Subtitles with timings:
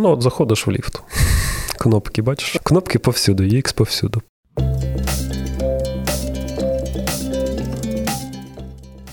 [0.00, 1.02] Ну, от заходиш в ліфт.
[1.78, 2.60] Кнопки, бачиш?
[2.62, 4.22] Кнопки повсюду, UX повсюду.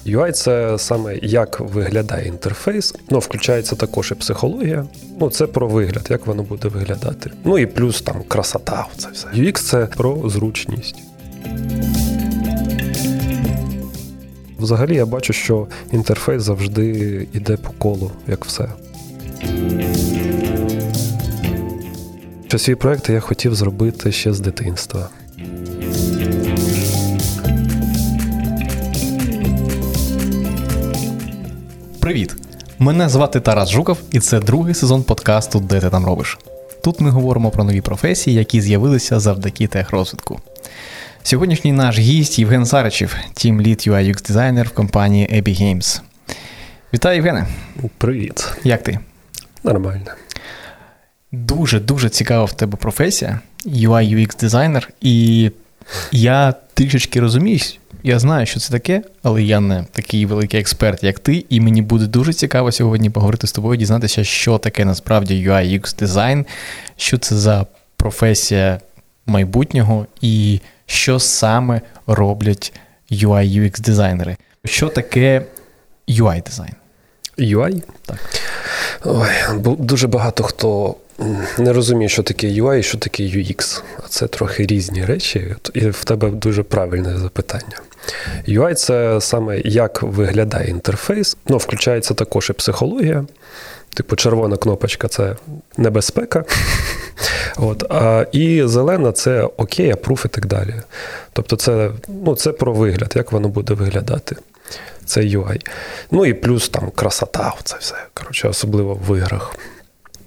[0.08, 2.96] UI це саме як виглядає інтерфейс.
[3.10, 4.86] Ну, включається також і психологія.
[5.20, 7.32] Ну, це про вигляд, як воно буде виглядати.
[7.44, 8.86] Ну і плюс там красота.
[8.98, 9.28] Це все.
[9.28, 10.96] UX це про зручність.
[14.60, 16.88] Взагалі я бачу, що інтерфейс завжди
[17.34, 18.68] йде по колу, як все.
[22.56, 25.10] Що свій проект я хотів зробити ще з дитинства.
[32.00, 32.36] Привіт!
[32.80, 36.38] Мене звати Тарас Жуков, і це другий сезон подкасту Де ти там робиш.
[36.84, 40.40] Тут ми говоримо про нові професії, які з'явилися завдяки техрозвитку.
[41.24, 46.02] Сьогоднішній наш гість Євген Саричів, тім лід UI UX дизайнер в компанії Epic Games.
[46.94, 47.48] Вітаю, Євгене!
[47.98, 48.54] Привіт.
[48.64, 49.00] Як ти?
[49.64, 50.12] Нормально.
[51.32, 55.52] Дуже-дуже цікава в тебе професія, UI UX дизайнер, і
[56.12, 61.20] я трішечки розуміюсь, я знаю, що це таке, але я не такий великий експерт, як
[61.20, 65.80] ти, і мені буде дуже цікаво сьогодні поговорити з тобою, дізнатися, що таке насправді UI
[65.80, 66.46] UX дизайн,
[66.98, 67.66] що це за
[67.98, 68.80] професія
[69.26, 72.74] майбутнього і що саме роблять
[73.12, 74.38] UI UX дизайнери.
[74.66, 75.46] Що таке
[76.08, 76.74] UI дизайн?
[77.40, 77.84] UI?
[78.06, 78.20] Так.
[79.06, 79.30] Ой,
[79.80, 80.96] Дуже багато хто
[81.58, 83.82] не розуміє, що таке UI що таке UX.
[84.06, 87.82] А це трохи різні речі, і в тебе дуже правильне запитання.
[88.48, 91.38] UI це саме як виглядає інтерфейс.
[91.48, 93.26] Ну, включається також і психологія.
[93.94, 95.36] Типу, червона кнопочка це
[95.78, 96.44] небезпека.
[97.58, 100.74] От, а, І зелена це окей, апруф і так далі.
[101.34, 104.36] Тобто, це ну, це про вигляд, як воно буде виглядати.
[105.06, 105.68] Це UI.
[106.12, 107.96] Ну і плюс там красота, це все.
[108.14, 109.56] Коротше, особливо в іграх.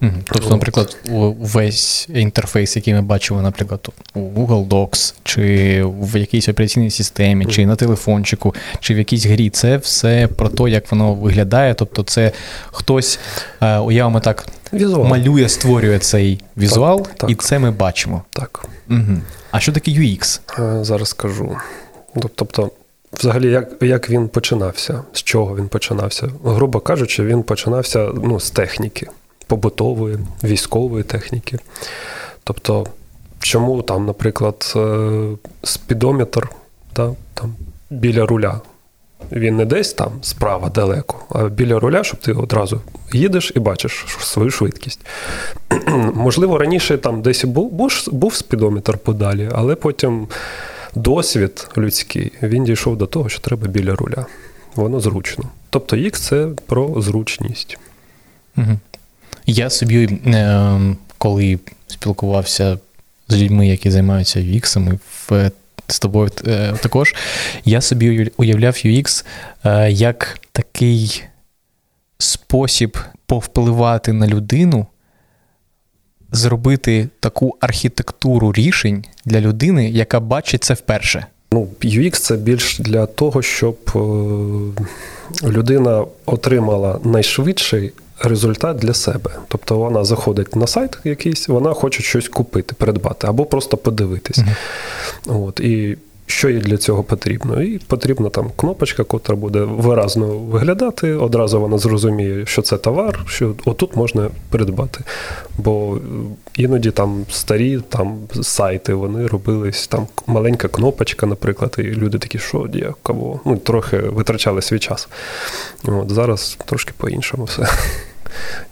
[0.01, 0.97] Тобто, наприклад,
[1.41, 7.67] весь інтерфейс, який ми бачимо, наприклад, у Google Docs, чи в якійсь операційній системі, чи
[7.67, 11.75] на телефончику, чи в якійсь грі, це все про те, як воно виглядає.
[11.75, 12.33] Тобто, це
[12.67, 13.19] хтось,
[13.61, 15.05] е, уявимо так, візуал.
[15.05, 17.31] малює, створює цей візуал, так, так.
[17.31, 18.23] і це ми бачимо.
[18.31, 18.67] Так.
[18.91, 19.19] Угу.
[19.51, 20.41] А що таке UX?
[20.59, 21.57] Е, зараз скажу.
[22.35, 22.71] Тобто.
[23.13, 26.29] Взагалі, як як він починався, з чого він починався?
[26.45, 29.09] Грубо кажучи, він починався ну, з техніки
[29.49, 31.59] побутової, військової техніки.
[32.45, 32.87] Тобто,
[33.41, 35.11] чому там, наприклад, е,
[35.63, 36.49] спідометр
[36.97, 37.55] да, там,
[37.91, 38.61] біля руля?
[39.33, 42.81] Він не десь там справа далеко, а біля руля, щоб ти одразу
[43.13, 45.01] їдеш і бачиш свою швидкість.
[46.15, 50.29] Можливо, раніше там десь був, був, спідометр подалі, але потім
[50.95, 54.27] досвід людський він дійшов до того, що треба біля руля.
[54.75, 55.45] Воно зручно.
[55.71, 57.79] Тобто, їх це про зручність.
[58.57, 58.79] Угу.
[59.51, 60.81] Я собі, е,
[61.19, 62.79] коли спілкувався
[63.29, 64.99] з людьми, які займаються UX,
[65.29, 65.51] в
[65.89, 67.15] з тобою е, також,
[67.65, 69.25] я собі уявляв UX
[69.65, 71.23] е, як такий
[72.19, 74.87] спосіб повпливати на людину,
[76.33, 81.27] зробити таку архітектуру рішень для людини, яка бачить це вперше.
[81.53, 83.77] Ну, UX це більш для того, щоб
[85.43, 89.31] людина отримала найшвидший результат для себе.
[89.49, 94.39] Тобто вона заходить на сайт якийсь, вона хоче щось купити, придбати або просто подивитись.
[94.39, 95.47] Uh-huh.
[95.47, 95.99] От, І
[96.31, 97.63] що їй для цього потрібно?
[97.63, 101.13] І потрібна там кнопочка, котра буде виразно виглядати.
[101.13, 105.01] Одразу вона зрозуміє, що це товар, що отут можна придбати.
[105.59, 105.99] Бо
[106.55, 112.69] іноді там старі там сайти вони робились, там маленька кнопочка, наприклад, і люди такі, що
[112.75, 113.41] є, кого?
[113.45, 115.09] Ну, трохи витрачали свій час.
[115.85, 117.69] От Зараз трошки по-іншому все.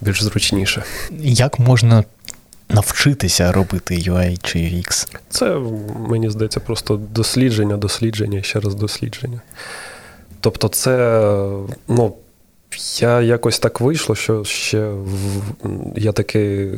[0.00, 0.82] Більш зручніше.
[1.20, 2.04] Як можна
[2.68, 5.08] навчитися робити UI чи UX?
[5.28, 5.54] Це,
[6.08, 9.40] мені здається, просто дослідження, дослідження і ще раз дослідження.
[10.40, 11.28] Тобто, це,
[11.88, 12.14] ну,
[12.98, 15.42] я якось так вийшло, що ще в,
[15.96, 16.70] я такий,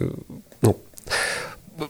[0.62, 0.75] ну,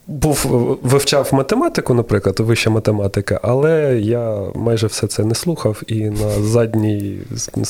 [0.07, 0.47] був,
[0.83, 5.83] вивчав математику, наприклад, вища математика, але я майже все це не слухав.
[5.87, 7.19] І на задній,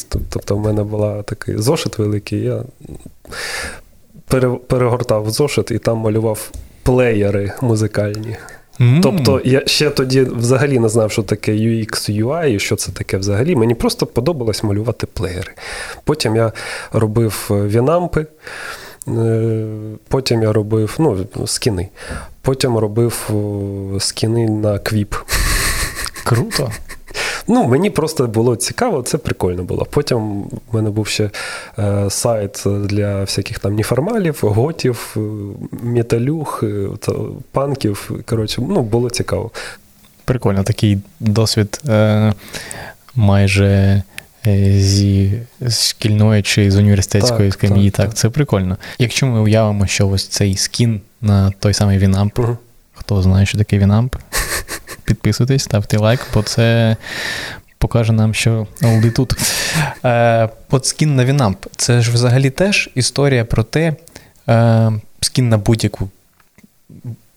[0.08, 2.62] тобто, в мене була такий зошит великий, я
[4.66, 6.50] перегортав зошит і там малював
[6.82, 8.36] плеєри музикальні.
[8.80, 9.00] Mm.
[9.02, 13.16] Тобто я ще тоді взагалі не знав, що таке UX, UI і що це таке
[13.16, 13.56] взагалі.
[13.56, 15.52] Мені просто подобалось малювати плеєри.
[16.04, 16.52] Потім я
[16.92, 18.26] робив Winamp и, е,
[20.08, 21.88] потім я робив ну, скіни.
[22.42, 23.30] Потім робив
[23.98, 25.14] скіни на QIP.
[26.24, 26.72] Круто.
[27.48, 29.86] Ну, мені просто було цікаво, це прикольно було.
[29.90, 31.30] Потім в мене був ще
[31.78, 35.20] е, сайт для всяких там неформалів, готів, е,
[35.82, 36.88] металюх, е,
[37.52, 38.10] панків.
[38.26, 39.50] Коротше, ну, було цікаво.
[40.24, 42.32] Прикольно, такий досвід е,
[43.14, 44.02] майже е,
[44.78, 45.32] зі
[45.70, 47.90] шкільної чи з університетської так, скам'ї.
[47.90, 48.76] Так, так, це прикольно.
[48.98, 52.58] Якщо ми уявимо, що ось цей скін на той самий Winamp, угу.
[52.94, 54.14] хто знає, що таке Winamp,
[55.04, 56.96] підписуйтесь, ставте лайк, бо це
[57.78, 59.32] покаже нам, що Олди тут.
[60.04, 61.56] Е, От скін на Winamp.
[61.76, 63.94] Це ж взагалі теж історія про те,
[64.48, 66.08] е, скін на будь-яку.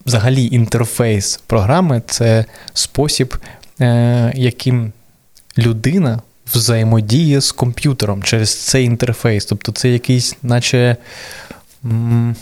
[0.06, 3.36] Взагалі, інтерфейс програми це спосіб,
[3.80, 4.92] е, яким
[5.58, 6.20] людина
[6.54, 9.44] взаємодіє з комп'ютером через цей інтерфейс.
[9.44, 10.96] Тобто це якийсь, наче.
[11.84, 12.36] М-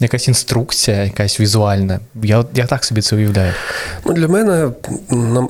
[0.00, 2.00] якась інструкція, якась візуальна.
[2.22, 3.52] Я я так собі це уявляю.
[4.06, 4.70] Ну, Для мене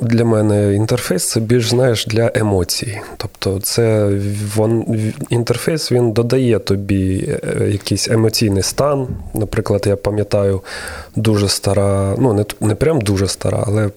[0.01, 3.01] для мене інтерфейс це більш знаєш для емоцій.
[3.17, 4.11] Тобто, це
[4.57, 4.85] вон,
[5.31, 9.09] інтерфейс він додає тобі е, якийсь емоційний стан.
[9.35, 10.63] Наприклад, я пам'ятаю
[11.17, 13.91] дуже стара, ну не не прям дуже стара, але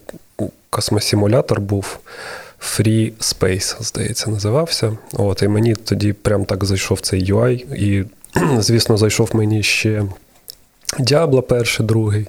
[0.69, 1.97] космосимулятор був.
[2.63, 4.97] Free Space, здається, називався.
[5.13, 7.75] От, І мені тоді прям так зайшов цей UI.
[7.75, 8.05] І,
[8.59, 10.03] звісно, зайшов мені ще
[10.99, 12.27] Діабло перший, другий.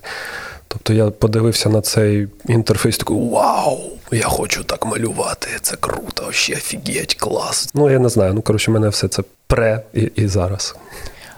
[0.69, 3.79] Тобто я подивився на цей інтерфейс, такий вау!
[4.13, 7.69] Я хочу так малювати, це круто, ще офігеть, клас.
[7.75, 8.35] Ну, я не знаю.
[8.35, 10.77] Ну, коротше, мене все це пре і, і зараз.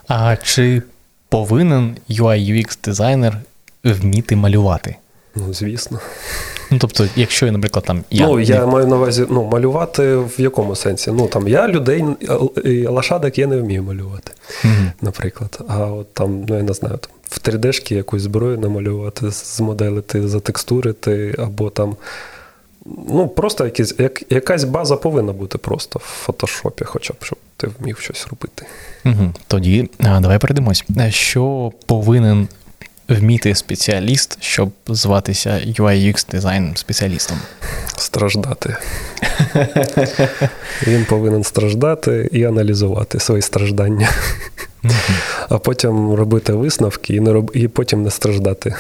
[0.09, 0.83] А чи
[1.29, 3.37] повинен UI UX дизайнер
[3.85, 4.97] вміти малювати?
[5.37, 6.01] Ну, звісно.
[6.71, 8.05] Ну, тобто, якщо наприклад, там.
[8.11, 11.11] Я Ну, я маю на увазі ну, малювати в якому сенсі?
[11.11, 12.05] Ну, там я людей
[12.65, 14.33] і лошадок я не вмію малювати,
[14.65, 15.61] mm наприклад.
[15.69, 21.35] А от там, ну я не знаю, там в 3D-шки якусь зброю намалювати, змоделити, затекстурити,
[21.39, 21.97] або там.
[23.09, 27.69] Ну, просто якісь, як, якась база повинна бути просто в фотошопі, хоча б щоб ти
[27.81, 28.67] вмів щось робити.
[29.05, 29.33] Угу.
[29.47, 30.85] Тоді давай перейдемось.
[31.09, 32.49] Що повинен
[33.09, 37.39] вміти спеціаліст, щоб зватися UI-UX дизайн спеціалістом?
[37.97, 38.77] Страждати.
[40.87, 44.09] Він повинен страждати і аналізувати свої страждання.
[45.49, 47.51] А потім робити висновки і не роб...
[47.55, 48.75] і потім не страждати.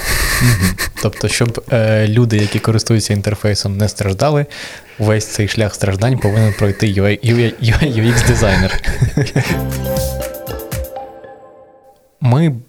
[1.02, 4.46] Тобто, щоб е, люди, які користуються інтерфейсом, не страждали,
[4.98, 8.82] весь цей шлях страждань повинен пройти UX дизайнер.
[12.20, 12.54] Ми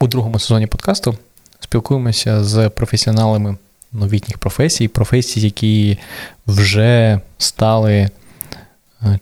[0.00, 1.16] у другому сезоні подкасту
[1.60, 3.56] спілкуємося з професіоналами
[3.92, 5.98] новітніх професій, професій, які
[6.46, 8.10] вже стали е,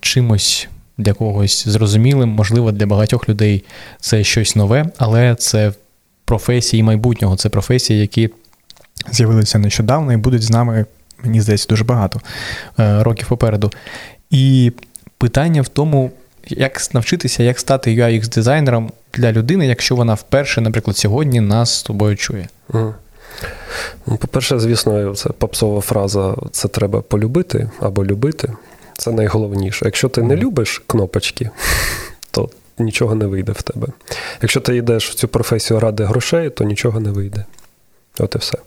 [0.01, 0.69] чимось
[0.99, 3.65] для когось зрозумілим, можливо, для багатьох людей
[4.01, 5.73] це щось нове, але це
[6.25, 8.31] професії майбутнього, це професії, які
[9.13, 10.87] з'явилися нещодавно і будуть з нами,
[11.23, 12.21] мені здається, дуже багато
[12.79, 13.73] е, років попереду.
[14.31, 14.73] І
[15.19, 16.11] питання в тому,
[16.49, 21.83] як навчитися, як стати ux дизайнером для людини, якщо вона вперше, наприклад, сьогодні нас з
[21.83, 22.49] тобою чує.
[22.69, 22.95] Угу.
[24.07, 28.53] По-перше, звісно, це попсова фраза це треба полюбити або любити.
[28.99, 29.85] Це найголовніше.
[29.85, 31.51] Якщо ти не любиш кнопочки,
[32.31, 33.87] то нічого не вийде в тебе.
[34.43, 37.45] Якщо ти йдеш в цю професію ради грошей, то нічого не вийде.
[38.19, 38.59] От і все.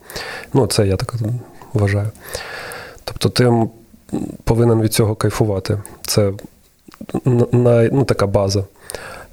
[0.53, 1.13] Ну, це я так
[1.73, 2.11] вважаю.
[3.03, 3.51] Тобто, ти
[4.43, 5.81] повинен від цього кайфувати.
[6.01, 6.31] Це
[7.51, 8.63] на, ну, така база.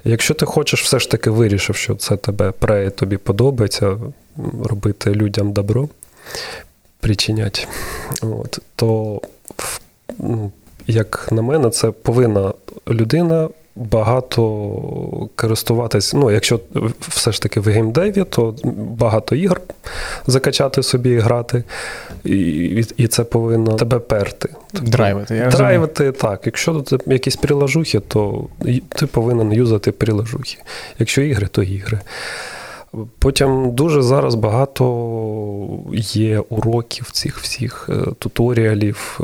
[0.07, 3.97] Якщо ти хочеш, все ж таки вирішив, що це тебе пре, тобі подобається
[4.63, 5.89] робити людям добро,
[6.99, 7.67] причинять,
[8.21, 9.21] от, то
[10.19, 10.51] ну,
[10.87, 12.53] як на мене, це повинна
[12.87, 16.13] людина багато користуватись.
[16.13, 16.59] Ну, якщо
[16.99, 19.61] все ж таки в геймдеві, то багато ігор
[20.27, 21.63] закачати собі і грати,
[22.23, 24.49] і і це повинно тебе перти.
[24.71, 25.35] Тобто, драйвити.
[25.35, 26.41] Я драйвити, так.
[26.45, 28.47] Якщо це якісь приложухи, то
[28.89, 30.57] ти повинен юзати приложухи.
[30.99, 31.99] Якщо ігри, то ігри.
[33.19, 34.85] Потім дуже зараз багато
[35.93, 39.19] є уроків цих всіх е, туторіалів.
[39.19, 39.23] Е,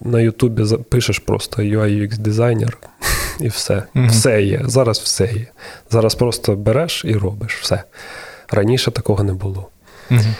[0.00, 2.78] на Ютубі пишеш просто UI UX дизайнер
[3.40, 3.74] і все.
[3.74, 4.10] Mm-hmm.
[4.10, 4.60] Все є.
[4.64, 5.46] Зараз все є.
[5.90, 7.82] Зараз просто береш і робиш все.
[8.50, 9.68] Раніше такого не було.
[10.10, 10.34] Mm-hmm.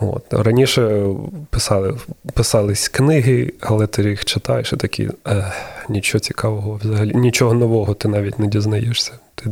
[0.00, 0.24] От.
[0.30, 1.06] Раніше
[1.50, 1.96] писали,
[2.34, 5.52] писались книги, але ти їх читаєш і такі, е,
[5.88, 9.12] нічого цікавого взагалі, нічого нового ти навіть не дізнаєшся.
[9.34, 9.50] Ти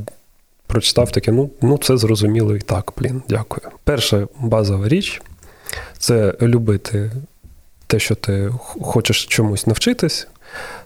[0.66, 3.72] прочитав таке, ну, ну це зрозуміло і так, блін, дякую.
[3.84, 5.22] Перша базова річ
[5.98, 7.10] це любити
[7.86, 10.28] те, що ти хочеш чомусь навчитись.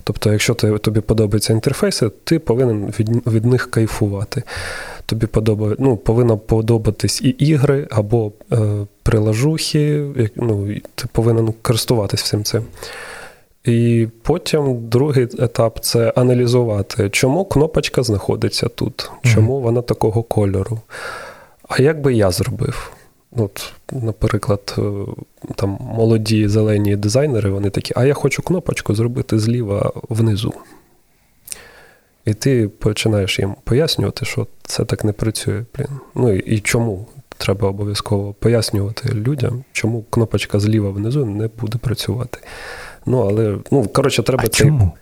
[0.05, 4.43] Тобто, якщо тобі подобаються інтерфейси, ти повинен від від них кайфувати.
[5.07, 8.57] тобі подобає, ну, повинно подобатись і ігри, або е,
[9.03, 10.05] прилажухи,
[10.37, 12.65] ну, ти повинен користуватись всім цим.
[13.65, 20.81] І потім другий етап це аналізувати, чому кнопочка знаходиться тут, чому вона такого кольору.
[21.69, 22.93] А як би я зробив?
[23.37, 24.83] От, Наприклад, е,
[25.55, 30.55] там молоді зелені дизайнери, вони такі, а я хочу кнопочку зробити зліва внизу.
[32.25, 35.65] І ти починаєш їм пояснювати, що це так не працює.
[35.77, 35.89] Блін.
[36.15, 42.39] Ну і, і чому треба обов'язково пояснювати людям, чому кнопочка зліва внизу не буде працювати.
[43.07, 44.93] Ну, але, ну, коротше, треба а цей, чому?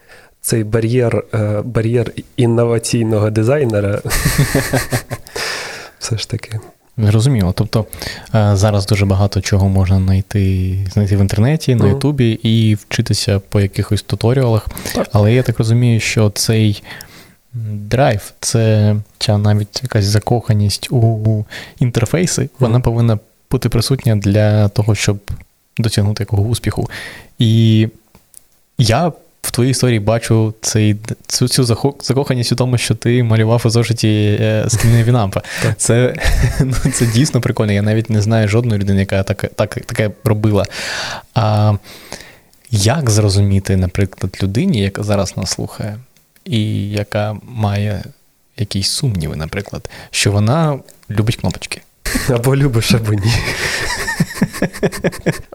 [0.41, 4.03] цей бар'єр, е, бар'єр інноваційного дизайнера.
[5.99, 6.61] Все ж таки.
[7.03, 7.53] Зрозуміло.
[7.57, 7.87] Тобто
[8.35, 13.61] е, зараз дуже багато чого можна знайти знайти в інтернеті, на Ютубі і вчитися по
[13.61, 14.69] якихось туторіалах.
[14.95, 15.09] Так.
[15.13, 16.83] Але я так розумію, що цей
[17.65, 21.45] драйв, це ця навіть якась закоханість у
[21.79, 23.19] інтерфейси, вона повинна
[23.51, 25.19] бути присутня для того, щоб
[25.79, 26.91] досягнути якого успіху.
[27.39, 27.89] І
[28.79, 31.65] я в твоїй історії бачу цей, цю цю
[32.01, 35.43] закоханість у тому, що ти малював у зошиті скріни Вінампа.
[35.77, 36.15] Це
[36.61, 37.73] ну, це дійсно прикольно.
[37.73, 40.65] Я навіть не знаю жодної людини, яка так, так, таке робила.
[41.35, 41.75] А
[42.71, 45.99] як зрозуміти, наприклад, людині, яка зараз нас слухає,
[46.45, 48.05] і яка має
[48.57, 50.79] якісь сумніви, наприклад, що вона
[51.11, 51.81] любить кнопочки?
[52.29, 53.33] Або любиш, або ні.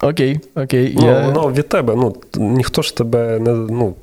[0.02, 0.94] Окей, окей.
[1.00, 1.26] Ну, я...
[1.26, 1.96] Воно від тебе.
[1.96, 3.52] ну, Ніхто ж тебе не.
[3.52, 3.96] ну,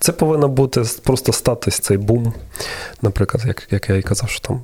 [0.00, 2.32] Це повинно бути просто статись цей бум.
[3.02, 4.60] Наприклад, як як я і казав, що там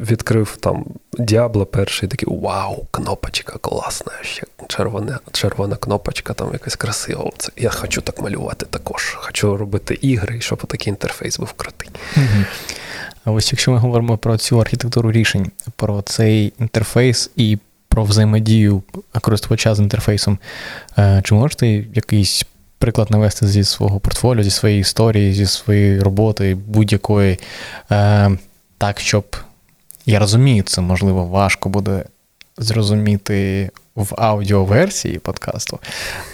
[0.00, 0.84] відкрив там
[1.18, 7.30] Діабло перший, такий вау, кнопочка класна, ще червона червона кнопочка, там якась красива.
[7.38, 9.14] Це, Я хочу так малювати також.
[9.20, 11.90] Хочу робити ігри, щоб такий інтерфейс був крутий.
[13.24, 17.58] А ось якщо ми говоримо про цю архітектуру рішень, про цей інтерфейс і
[17.94, 18.82] про взаємодію
[19.20, 20.38] користувача з інтерфейсом.
[20.98, 22.46] Е, чи можете якийсь
[22.78, 27.38] приклад навести зі свого портфоліо, зі своєї історії, зі своєї роботи, будь-якої,
[27.90, 28.30] е,
[28.78, 29.36] так, щоб
[30.06, 32.04] я розумію, це можливо важко буде
[32.58, 35.78] зрозуміти в аудіоверсії подкасту,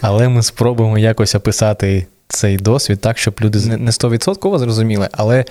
[0.00, 5.44] але ми спробуємо якось описати цей досвід так, щоб люди не 100% зрозуміли, але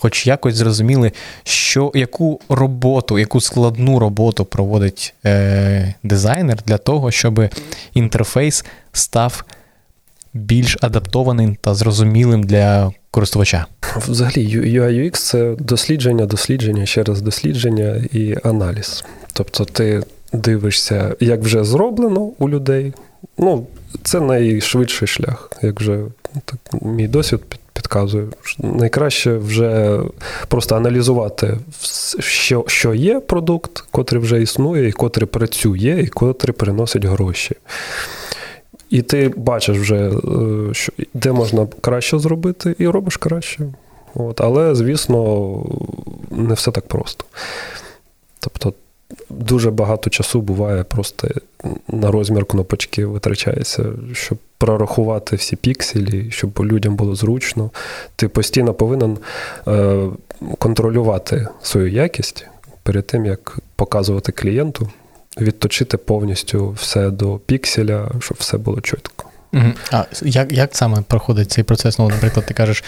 [0.00, 1.12] хоч якось зрозуміли,
[1.44, 7.48] що яку роботу, яку складну роботу проводить е, дизайнер для того, щоб
[7.94, 9.44] інтерфейс став
[10.34, 13.66] більш адаптованим та зрозумілим для користувача.
[13.96, 19.04] Взагалі, UI UX– це дослідження, дослідження, ще раз дослідження і аналіз.
[19.32, 20.02] Тобто, ти
[20.32, 22.92] дивишся, як вже зроблено у людей.
[23.38, 23.66] Ну,
[24.02, 26.00] це найшвидший шлях, як вже
[26.44, 27.40] так, мій досвід
[27.80, 28.26] підказує.
[28.58, 30.00] Найкраще вже
[30.48, 31.58] просто аналізувати,
[32.20, 37.56] що що є продукт, котрий вже існує, і котрий працює, і котрий приносить гроші.
[38.90, 43.66] І ти бачиш вже, е, що, де можна краще зробити, і робиш краще.
[44.14, 44.40] От.
[44.40, 45.52] Але, звісно,
[46.30, 47.24] не все так просто.
[48.40, 48.72] Тобто
[49.30, 51.28] дуже багато часу буває просто
[51.88, 57.70] на розмір кнопочки витрачається, щоб прорахувати всі пікселі, щоб людям було зручно.
[58.16, 59.18] Ти постійно повинен
[59.68, 60.06] е,
[60.58, 62.46] контролювати свою якість
[62.82, 64.90] перед тим, як показувати клієнту,
[65.40, 69.26] відточити повністю все до пікселя, щоб все було чітко.
[69.92, 71.98] А як як саме проходить цей процес?
[71.98, 72.84] Ну, наприклад, ти кажеш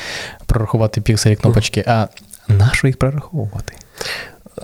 [0.47, 2.09] прорахувати пікселі кнопочки, а
[2.49, 3.75] на що їх прораховувати?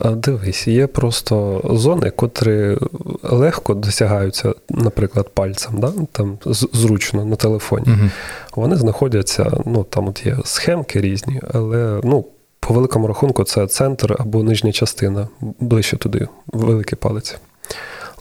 [0.04, 2.76] Дивись, є просто зони, котрі
[3.22, 5.92] легко досягаються, наприклад, пальцем, да?
[6.12, 7.86] там зручно на телефоні.
[7.86, 8.10] uh
[8.56, 12.24] Вони знаходяться, ну там от є схемки різні, але ну,
[12.60, 17.36] по великому рахунку це центр або нижня частина, ближче туди, великий палець.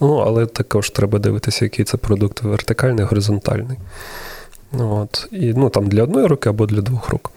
[0.01, 3.77] Ну, але також треба дивитися, який це продукт вертикальний, горизонтальний.
[4.79, 5.27] От.
[5.31, 7.31] І ну, там для одної руки або для двох рук.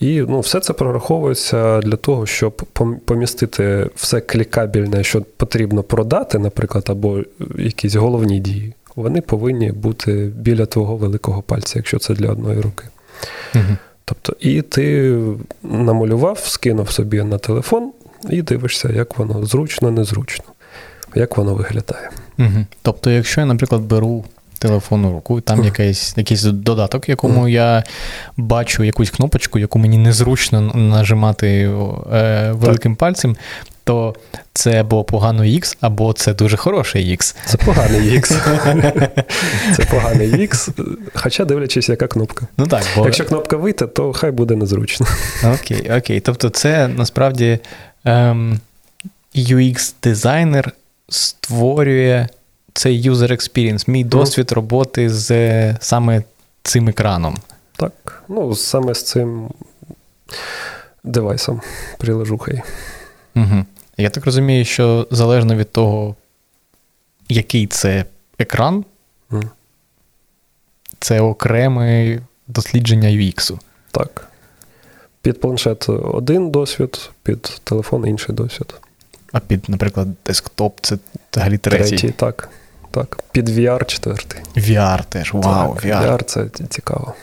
[0.00, 2.52] І ну, все це прораховується для того, щоб
[3.04, 7.20] помістити все клікабельне, що потрібно продати, наприклад, або
[7.58, 8.74] якісь головні дії.
[8.96, 12.84] Вони повинні бути біля твого великого пальця, якщо це для одної руки.
[13.54, 13.76] Угу.
[14.04, 15.16] Тобто, і ти
[15.62, 17.92] намалював, скинув собі на телефон
[18.30, 20.44] і дивишся, як воно зручно, незручно,
[21.14, 22.10] як воно виглядає.
[22.38, 22.66] Угу.
[22.82, 24.24] Тобто, якщо я, наприклад, беру
[24.58, 27.84] телефонну руку, там якийсь якийсь додаток, якому я
[28.36, 31.70] бачу якусь кнопочку, яку мені незручно нажимати
[32.12, 32.98] е, великим так.
[32.98, 33.36] пальцем,
[33.84, 34.14] то
[34.52, 37.36] це або поганий X, або це дуже хороший X.
[37.46, 38.26] Це поганий X.
[39.76, 40.70] Це поганий X,
[41.14, 42.46] хоча дивлячись, яка кнопка.
[42.56, 43.04] Ну так, бо...
[43.04, 45.06] Якщо кнопка вийти, то хай буде незручно.
[45.54, 46.20] Окей, окей.
[46.20, 47.58] Тобто, це насправді
[48.04, 48.60] ем,
[49.34, 50.70] UX-дизайнер
[51.08, 52.28] створює
[52.78, 56.22] цей user experience, мій досвід роботи з саме
[56.62, 57.36] цим екраном.
[57.76, 59.50] Так, ну саме з цим
[61.04, 61.60] девайсом,
[61.98, 62.62] приложухою.
[63.36, 63.64] Угу.
[63.96, 66.16] Я так розумію, що залежно від того,
[67.28, 68.04] який це
[68.38, 68.84] екран,
[69.30, 69.48] mm.
[71.00, 73.58] це окреме дослідження UX.
[73.90, 74.28] Так.
[75.22, 78.74] Під планшет один досвід, під телефон інший досвід.
[79.32, 80.98] А під, наприклад, десктоп це
[81.32, 81.88] взагалі третій.
[81.88, 82.48] Третій, так.
[82.90, 83.18] Так.
[83.32, 84.40] Під VR четвертий.
[84.56, 85.32] VR теж.
[85.34, 86.12] Вау, так, VR.
[86.12, 87.14] VR це цікаво.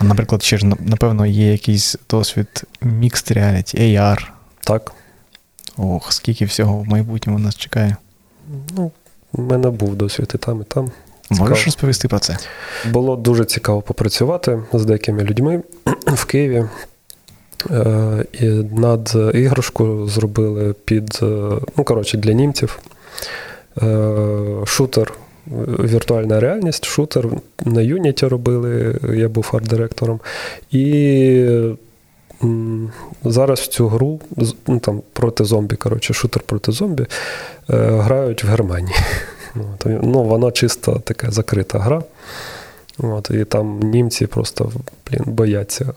[0.00, 4.26] Наприклад, ще ж, напевно, є якийсь досвід Mixed Reality, AR.
[4.60, 4.92] Так.
[5.76, 7.96] Ох, скільки всього в майбутньому нас чекає.
[8.76, 8.90] Ну,
[9.32, 10.90] У мене був досвід і там, і там.
[11.28, 11.48] Цікаво.
[11.48, 12.36] Можеш розповісти про це?
[12.90, 15.62] Було дуже цікаво попрацювати з деякими людьми
[16.06, 16.64] в Києві.
[17.70, 21.26] Е, і над іграшку зробили під, е,
[21.76, 22.78] ну, коротше, для німців
[24.66, 25.12] шутер,
[25.78, 27.28] віртуальна реальність, шутер
[27.64, 30.20] на Юніті робили, я був арт-директором.
[30.70, 31.46] І
[33.24, 34.20] зараз в цю гру
[34.66, 37.06] ну, там, проти зомбі, коротше, шутер проти зомбі,
[37.68, 38.96] грають в Германії.
[39.84, 42.02] Ну, Вона чисто така закрита гра.
[42.98, 44.72] От, І там німці просто
[45.10, 45.92] блін, бояться.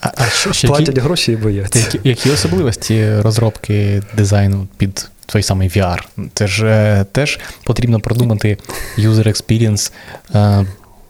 [0.00, 1.78] А, а що, ще Платять які, гроші і бояться.
[1.78, 5.98] Які, які особливості розробки дизайну під той самий VR?
[6.34, 8.58] Це ж е, теж потрібно продумати
[8.98, 9.92] user experience
[10.34, 10.66] е,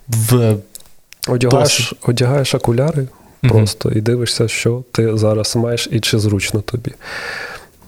[0.08, 0.56] в.
[1.28, 3.06] Одягаєш, одягаєш окуляри
[3.48, 3.98] просто mm-hmm.
[3.98, 6.92] і дивишся, що ти зараз маєш і чи зручно тобі.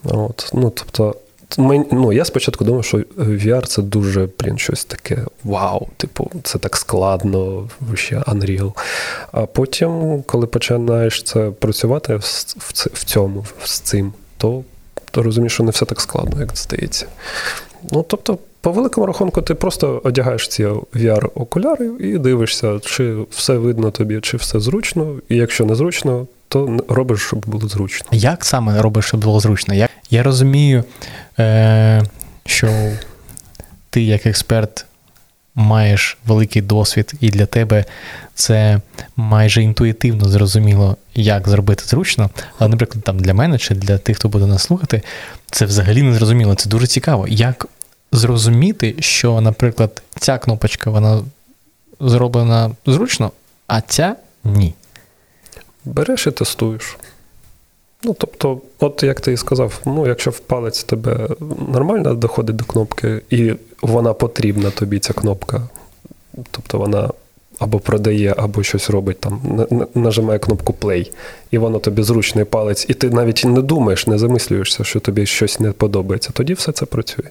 [0.04, 1.16] От, ну, тобто,
[1.59, 6.76] ну, Я спочатку думав, що VR це дуже блін, щось таке вау, типу, це так
[6.76, 8.73] складно, ще Unreal.
[9.33, 12.21] А потім, коли починаєш це працювати в,
[12.59, 14.62] в, в цьому, з цим, то,
[15.16, 17.06] то розумієш, що не все так складно, як здається.
[17.92, 23.90] Ну, тобто, по великому рахунку, ти просто одягаєш ці VR-окуляри і дивишся, чи все видно
[23.90, 25.14] тобі, чи все зручно.
[25.28, 28.06] І якщо не зручно, то робиш, щоб було зручно.
[28.12, 29.75] Як саме робиш, щоб було зручно?
[29.75, 30.85] Я, я розумію,
[31.38, 32.02] е,
[32.46, 32.92] що
[33.91, 34.86] ти як експерт
[35.56, 37.84] маєш великий досвід, і для тебе
[38.34, 38.80] це
[39.16, 42.30] майже інтуїтивно зрозуміло, як зробити зручно.
[42.58, 45.02] Але, наприклад, там для мене чи для тих, хто буде нас слухати,
[45.50, 46.54] це взагалі не зрозуміло.
[46.54, 47.26] Це дуже цікаво.
[47.28, 47.66] Як
[48.12, 51.23] зрозуміти, що, наприклад, ця кнопочка вона
[52.00, 53.30] зроблена зручно,
[53.66, 54.75] а ця ні.
[55.84, 56.97] Береш і тестуєш.
[58.04, 61.28] Ну, тобто, от як ти і сказав, ну, якщо в палець тебе
[61.69, 65.63] нормально доходить до кнопки, і вона потрібна тобі, ця кнопка,
[66.50, 67.11] тобто вона
[67.58, 69.40] або продає, або щось робить, там,
[69.95, 71.12] нажимає кнопку play,
[71.50, 75.60] і воно тобі зручний палець, і ти навіть не думаєш, не замислюєшся, що тобі щось
[75.60, 77.26] не подобається, тоді все це працює.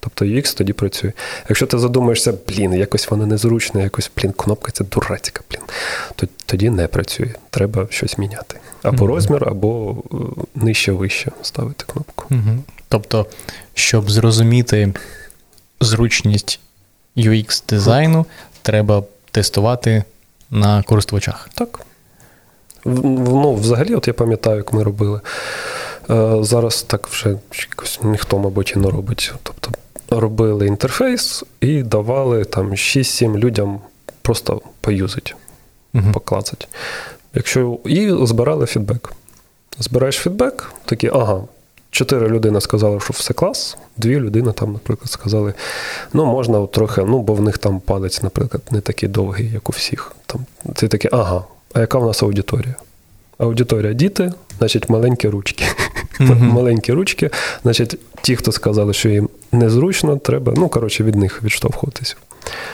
[0.00, 1.12] Тобто UX тоді працює.
[1.48, 5.62] Якщо ти задумаєшся, блін, якось воно незручне, якось, блін, кнопка це дурацька, блін,
[6.14, 7.34] то тоді не працює.
[7.50, 8.56] Треба щось міняти.
[8.82, 10.16] Або mm розмір, або е,
[10.54, 12.26] нижче вище ставити кнопку.
[12.30, 12.58] mm
[12.88, 13.26] Тобто,
[13.74, 14.92] щоб зрозуміти
[15.80, 16.60] зручність
[17.16, 18.26] UX дизайну,
[18.62, 19.02] треба
[19.36, 20.04] тестувати
[20.50, 21.48] на користувачах.
[21.54, 21.80] Так.
[22.84, 25.20] Ну, Взагалі, от я пам'ятаю, як ми робили.
[26.10, 27.38] Е, зараз так вже
[27.70, 29.32] якось ніхто, мабуть, і не робить.
[29.42, 29.70] Тобто
[30.10, 33.80] робили інтерфейс і давали там 6-7 людям
[34.22, 35.34] просто поюзати,
[35.94, 36.66] uh поклацати.
[37.34, 39.12] Якщо І збирали фідбек.
[39.78, 41.42] Збираєш фідбек, такі, ага,
[41.96, 45.54] чотири людини сказали, що все клас, дві людини там, наприклад, сказали,
[46.12, 49.72] ну, можна трохи, ну, бо в них там палець, наприклад, не такий довгий, як у
[49.72, 50.12] всіх.
[50.26, 52.74] Там, Це такі, ага, а яка в нас аудиторія?
[53.38, 55.64] Аудиторія діти, значить, маленькі ручки.
[56.20, 56.42] Mm-hmm.
[56.52, 57.30] Маленькі ручки,
[57.62, 62.16] значить, ті, хто сказали, що їм незручно, треба, ну, коротше, від них відштовхуватися.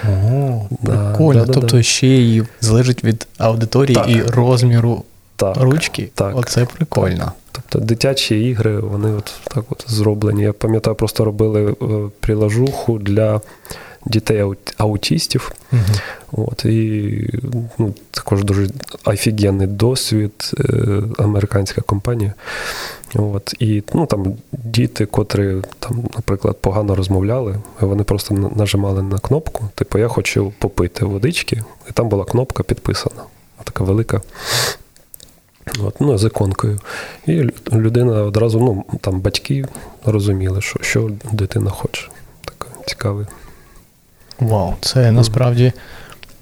[0.05, 1.47] О, прикольно.
[1.47, 4.09] Да, тобто да, ще й залежить від аудиторії так.
[4.09, 5.03] і розміру
[5.37, 6.11] так, ручки.
[6.15, 7.33] Так, Оце прикольно.
[7.53, 10.43] Тобто дитячі ігри, вони от так от зроблені.
[10.43, 11.87] Я пам'ятаю, просто робили е,
[12.21, 13.41] прилажуху для
[14.07, 15.53] дітей-аутістів.
[15.73, 15.81] Угу.
[16.33, 17.41] От, І
[17.79, 18.69] ну, також дуже
[19.05, 22.35] офігенний досвід, е, американська компанія.
[23.15, 29.69] От, І ну, там діти, котрі, там, наприклад, погано розмовляли, вони просто нажимали на кнопку,
[29.75, 33.23] типу, я хочу попити водички, і там була кнопка підписана.
[33.65, 34.21] Така велика.
[35.81, 36.81] От, ну, з іконкою.
[37.27, 37.33] І
[37.73, 39.65] людина одразу, ну, там батьки
[40.05, 42.09] розуміли, що що дитина хоче.
[42.45, 43.27] Таке цікаве.
[44.41, 45.73] Вау, це насправді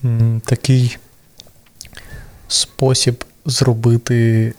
[0.05, 0.99] м, такий
[2.49, 4.53] спосіб зробити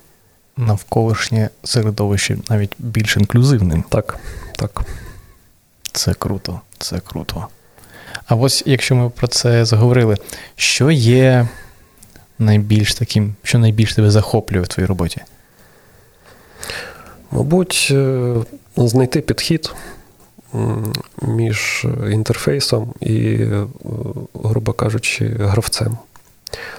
[0.57, 3.83] навколишнє середовище навіть більш інклюзивним.
[3.89, 4.19] Так,
[4.55, 4.81] так.
[5.91, 7.47] Це круто, це круто.
[8.25, 10.17] А ось якщо ми про це заговорили,
[10.55, 11.47] що є
[12.41, 15.21] найбільш таким, що найбільш тебе захоплює в твоїй роботі?
[17.31, 18.35] Мабуть, е,
[18.77, 19.73] знайти підхід
[21.21, 23.65] між інтерфейсом і, е,
[24.43, 25.97] грубо кажучи, гравцем.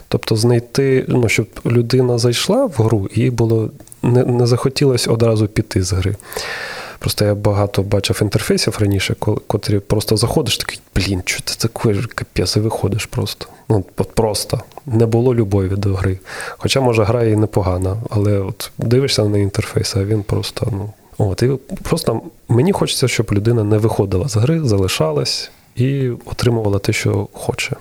[0.08, 3.70] Тобто знайти, ну, щоб людина зайшла в гру, і було
[4.02, 6.16] не, не захотілося одразу піти з гри.
[7.02, 9.14] Просто я багато бачив інтерфейсів раніше,
[9.46, 13.46] котрі просто заходиш, такий, блін, що це таке капець, і виходиш просто.
[13.68, 16.18] Ну, от просто не було любові до гри.
[16.58, 20.92] Хоча, може, гра і непогана, але от дивишся на інтерфейс, а він просто, ну.
[21.18, 21.50] От, і
[21.82, 27.76] просто мені хочеться, щоб людина не виходила з гри, залишалась і отримувала те, що хоче.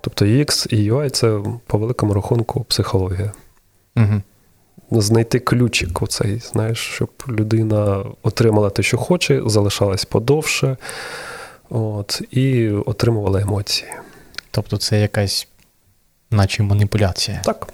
[0.00, 3.32] Тобто UX і UI це по великому рахунку психологія.
[3.96, 4.22] Угу.
[4.90, 10.76] Знайти ключик оцей, знаєш, щоб людина отримала те, що хоче, залишалась подовше
[11.70, 13.90] от, і отримувала емоції.
[14.50, 15.48] Тобто це якась,
[16.30, 17.40] наче маніпуляція.
[17.44, 17.72] Так.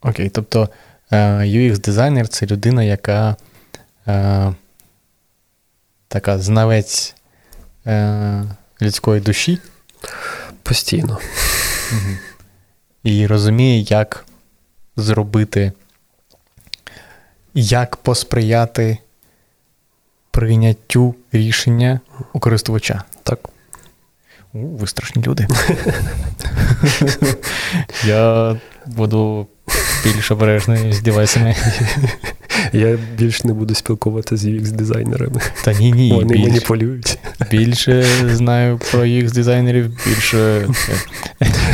[0.00, 0.68] Окей, тобто
[1.10, 3.36] е, UX-дизайнер це людина, яка
[4.08, 4.54] е,
[6.08, 7.14] така знавець
[7.86, 8.44] е,
[8.82, 9.58] людської душі.
[10.62, 11.18] Постійно.
[11.92, 12.16] Угу.
[13.02, 14.26] І розуміє, як
[14.96, 15.72] зробити,
[17.54, 18.98] як посприяти
[20.30, 22.00] прийняттю рішення
[22.32, 23.02] у користувача.
[23.22, 23.38] Так.
[24.52, 25.46] У, ви страшні люди.
[28.04, 29.46] Я буду
[30.04, 31.56] більш обережний з девайсами.
[32.80, 35.40] Я більше не буду спілкуватися з UX-дизайнерами.
[35.64, 36.12] Та ні, ні.
[36.14, 37.18] Вони більш, маніпулюють.
[37.50, 40.68] Більше знаю про UX-дизайнерів, більше.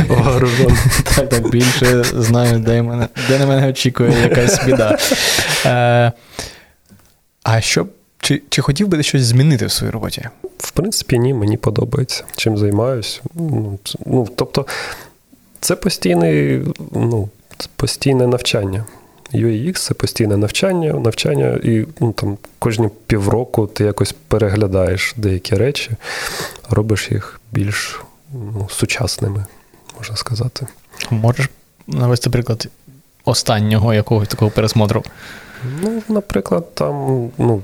[0.09, 0.77] Горизон.
[1.03, 4.97] Так, так, більше знаю, де мене, де на мене очікує якась біда.
[5.65, 6.11] Е,
[7.43, 7.87] А що
[8.19, 10.29] чи чи хотів би ти щось змінити в своїй роботі?
[10.57, 12.23] В принципі, ні, мені подобається.
[12.35, 13.21] Чим займаюсь.
[13.33, 14.65] Ну, ну, Тобто,
[15.59, 16.61] це постійний,
[16.91, 17.29] ну,
[17.75, 18.85] постійне навчання.
[19.33, 25.91] UX це постійне навчання, навчання, і ну, там кожні півроку ти якось переглядаєш деякі речі,
[26.69, 28.01] робиш їх більш
[28.33, 29.45] ну, сучасними,
[29.97, 30.67] можна сказати.
[31.09, 31.49] Можеш
[31.87, 32.67] навести приклад
[33.25, 35.03] останнього якогось такого пересмотру?
[35.81, 37.61] Ну, наприклад, там ну,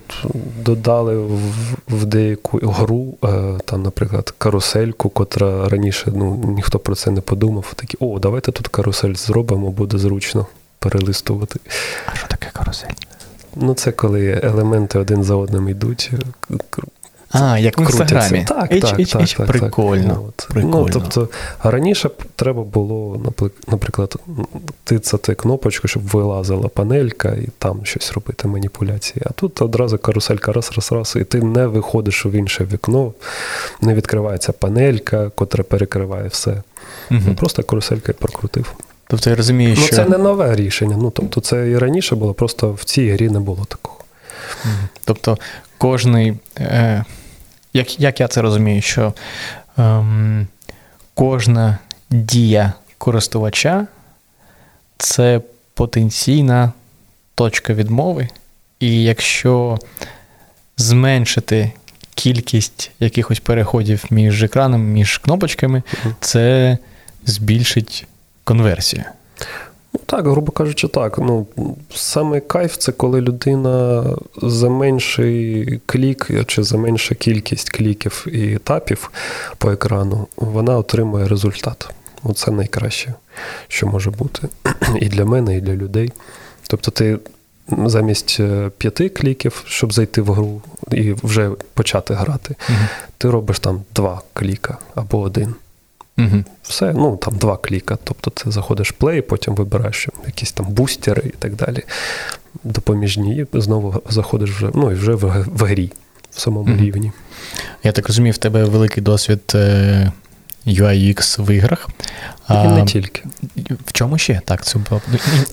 [0.62, 1.40] додали в,
[1.88, 7.74] в деяку гру, е, там, наприклад, карусельку, котра раніше ну, ніхто про це не подумав.
[7.76, 10.46] Такі, о, давайте тут карусель зробимо, буде зручно
[10.80, 11.60] перелистувати.
[12.06, 12.88] А що таке карусель?
[13.56, 16.12] Ну, це коли елементи один за одним йдуть.
[17.32, 18.46] А, як в інстаграмі.
[18.48, 20.08] Так, H, так, H, так, H, так, прикольно.
[20.08, 20.22] Так.
[20.28, 20.48] От.
[20.50, 20.78] прикольно.
[20.78, 21.30] Ну, тобто,
[21.64, 23.22] раніше треба було,
[23.68, 24.16] наприклад,
[24.84, 29.24] тицяти кнопочку, щоб вилазила панелька і там щось робити, маніпуляції.
[29.26, 33.14] А тут одразу каруселька раз, раз, раз, і ти не виходиш в інше вікно,
[33.82, 36.64] не відкривається панелька, котра перекриває все.
[37.12, 37.36] Угу.
[37.38, 38.74] Просто каруселька прокрутив.
[39.10, 39.96] Тобто я розумію, ну, що.
[39.96, 40.98] це не нове рішення.
[40.98, 43.98] Ну, тобто, це і раніше було, просто в цій грі не було такого.
[45.06, 45.38] Тобто,
[45.78, 46.34] кожний.
[46.60, 47.04] Е,
[47.74, 49.14] як як я це розумію, що
[49.78, 50.48] ем,
[51.14, 51.78] кожна
[52.10, 53.88] дія користувача
[54.98, 55.42] це
[55.74, 56.72] потенційна
[57.36, 58.28] точка відмови,
[58.80, 59.78] і якщо
[60.78, 61.72] зменшити
[62.16, 65.84] кількість якихось переходів між екраном, між кнопочками,
[66.20, 66.78] це
[67.26, 68.08] збільшить
[68.48, 69.04] конверсію.
[69.94, 71.18] Ну, так, грубо кажучи, так.
[71.18, 71.48] Ну,
[71.96, 74.06] Саме кайф це коли людина
[74.42, 79.12] за менший клік чи за меншу кількість кліків і етапів
[79.58, 81.90] по екрану, вона отримує результат.
[82.24, 83.14] Оце найкраще,
[83.68, 84.48] що може бути
[85.02, 86.12] і для мене, і для людей.
[86.68, 87.20] Тобто, ти
[87.86, 92.78] замість е, п'яти кліків, щоб зайти в гру і вже почати грати, угу.
[93.18, 95.56] ти робиш там два кліка або один.
[96.18, 96.44] Угу.
[96.64, 97.98] Все, ну там два кліка.
[98.04, 101.84] Тобто ти заходиш в плей, потім вибираєш якісь там бустери і так далі.
[102.64, 105.92] Допоміжні, і знову заходиш вже ну, і вже в, в грі,
[106.32, 106.82] в самому угу.
[106.82, 107.12] рівні.
[107.84, 109.42] Я так розумію, в тебе великий досвід
[110.68, 111.88] UI UX в іграх.
[112.50, 113.24] І не тільки.
[113.86, 114.42] В чому ще?
[114.46, 115.02] Так, це було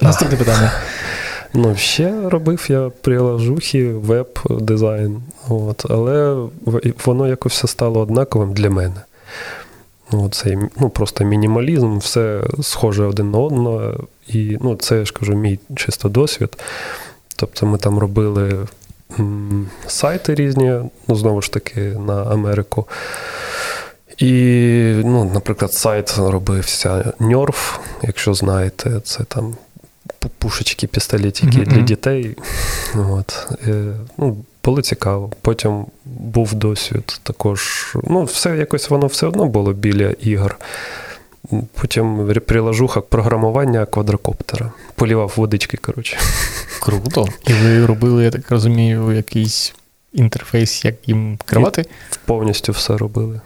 [0.01, 0.73] наступне питання.
[1.57, 6.47] Ну, ще робив я приложухи, веб-дизайн, от, але
[7.05, 9.03] воно якось все стало однаковим для мене.
[10.13, 13.95] Ну, цей, ну, Просто мінімалізм, все схоже один на одного.
[14.29, 16.57] І ну, це я ж кажу, мій чисто досвід.
[17.37, 18.67] Тобто ми там робили
[19.19, 20.75] м, сайти різні,
[21.09, 22.89] ну, знову ж таки, на Америку.
[24.19, 24.33] І,
[25.05, 29.57] ну, наприклад, сайт робився Nerf, якщо знаєте, це там
[30.39, 31.67] пушечки, пістолетики mm-hmm.
[31.67, 32.37] для дітей.
[32.95, 33.47] От.
[34.19, 35.33] Ну, Було цікаво.
[35.41, 37.93] Потім був досвід також.
[38.05, 40.59] Ну, все якось воно все одно було біля ігор.
[41.75, 44.73] Потім приложуха програмування квадрокоптера.
[44.95, 46.19] Полівав водички, коротше.
[46.81, 47.29] Круто.
[47.47, 49.75] І ви робили, я так розумію, якийсь
[50.13, 51.85] інтерфейс, як їм керувати?
[52.25, 53.41] Повністю все робили.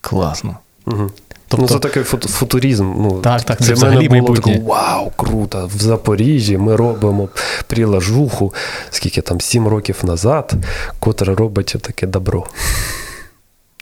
[0.00, 0.58] Класно.
[0.86, 1.10] Угу.
[1.48, 2.94] Тобто, ну, Це такий футуризм.
[2.98, 5.70] Ну, Так, так, це Для мене було таке, вау, круто!
[5.74, 7.28] В Запоріжжі ми робимо
[7.66, 8.54] прилажуху,
[8.90, 10.54] скільки там, сім років назад,
[11.00, 12.46] котра робить таке добро.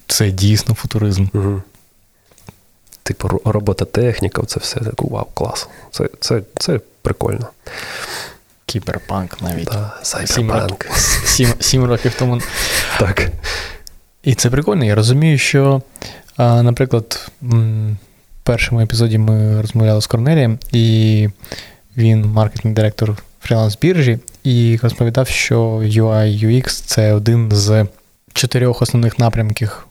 [0.06, 1.26] Це дійсно футуризм.
[1.34, 1.62] Угу.
[3.02, 5.68] Типу, робототехніка, це все так, вау, клас.
[5.90, 7.46] Це це, це прикольно.
[8.66, 9.64] Кіберпанк навіть.
[9.64, 10.86] Да, Сайберпанк.
[10.94, 12.40] Сім, сім, сім років тому.
[12.98, 13.30] Так.
[14.26, 14.84] І це прикольно.
[14.84, 15.82] Я розумію, що,
[16.38, 17.94] наприклад, в
[18.42, 21.28] першому епізоді ми розмовляли з Корнелієм, і
[21.96, 27.86] він маркетинг-директор фріланс-біржі, і розповідав, що UI UX це один з
[28.32, 29.86] чотирьох основних напрямків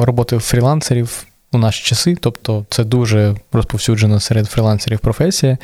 [0.00, 5.58] роботи фрілансерів у наші часи, тобто це дуже розповсюджена серед фрілансерів професія.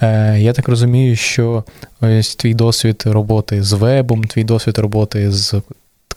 [0.00, 1.64] Е, Я так розумію, що
[2.00, 5.62] ось твій досвід роботи з вебом, твій досвід роботи з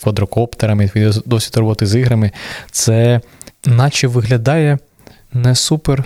[0.03, 0.91] квадрокоптерами,
[1.25, 2.31] досвід роботи з іграми,
[2.71, 3.21] це
[3.65, 4.77] наче виглядає
[5.33, 6.03] не супер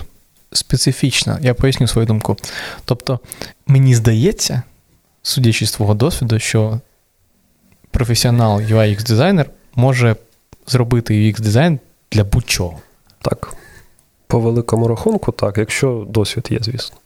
[0.52, 1.38] специфічно.
[1.40, 2.36] Я поясню свою думку.
[2.84, 3.20] Тобто,
[3.66, 4.62] мені здається,
[5.22, 6.80] судячи з твого досвіду, що
[7.90, 10.16] професіонал UI дизайнер може
[10.66, 11.78] зробити UX дизайн
[12.12, 12.78] для будь-чого.
[13.22, 13.54] Так.
[14.26, 16.96] По великому рахунку, так, якщо досвід є, звісно.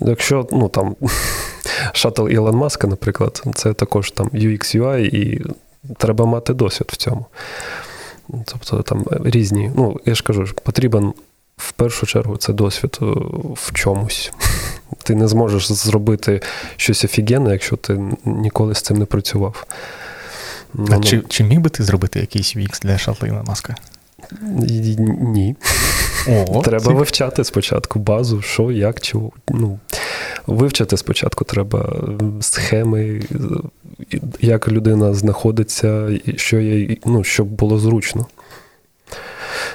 [0.00, 0.96] Якщо ну, там,
[1.92, 5.46] шатл Ілон Маска, наприклад, це також там UX, UI, і
[5.98, 7.26] треба мати досвід в цьому.
[8.44, 11.12] Тобто там різні, ну, я ж кажу, потрібен
[11.56, 13.04] в першу чергу це досвід е,
[13.54, 14.32] в чомусь.
[15.02, 16.40] Ти не зможеш зробити
[16.76, 19.66] щось офігенне, якщо ти ніколи з цим не працював.
[20.74, 23.74] А ну, чи чи міг би ти зробити якийсь вікс для Шатлина Маска?
[24.40, 25.56] Ні.
[26.28, 26.92] О, Треба це...
[26.92, 29.30] вивчати спочатку базу, що, як, чого.
[29.48, 29.78] Ну,
[30.46, 31.96] Вивчити спочатку треба
[32.40, 33.22] схеми,
[34.40, 38.26] як людина знаходиться, що є, ну, щоб було зручно.